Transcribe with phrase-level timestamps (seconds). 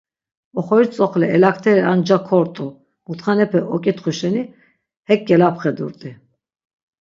[0.59, 2.67] Oxoriş tzoxle elakteri ar nca kort̆u,
[3.07, 4.43] mut̆xanepe ok̆itxuşi şeni
[5.07, 6.11] hek gelapxedurt̆i.